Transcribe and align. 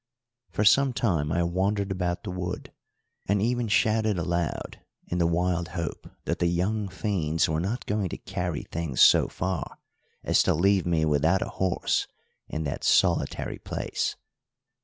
For 0.49 0.65
some 0.65 0.93
time 0.93 1.31
I 1.31 1.43
wandered 1.43 1.91
about 1.91 2.23
the 2.23 2.31
wood, 2.31 2.71
and 3.27 3.39
even 3.39 3.67
shouted 3.67 4.17
aloud 4.17 4.79
in 5.05 5.19
the 5.19 5.27
wild 5.27 5.67
hope 5.77 6.09
that 6.25 6.39
the 6.39 6.47
young 6.47 6.89
fiends 6.89 7.47
were 7.47 7.59
not 7.59 7.85
going 7.85 8.09
to 8.09 8.17
carry 8.17 8.63
things 8.63 8.99
so 8.99 9.27
far 9.27 9.77
as 10.23 10.41
to 10.41 10.55
leave 10.55 10.87
me 10.87 11.05
without 11.05 11.43
a 11.43 11.49
horse 11.49 12.07
in 12.47 12.63
that 12.63 12.83
solitary 12.83 13.59
place. 13.59 14.15